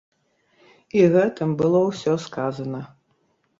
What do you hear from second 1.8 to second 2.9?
ўсё сказана.